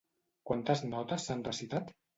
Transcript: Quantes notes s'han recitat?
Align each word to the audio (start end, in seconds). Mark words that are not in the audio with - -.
Quantes 0.51 0.83
notes 0.95 1.29
s'han 1.31 1.47
recitat? 1.51 1.99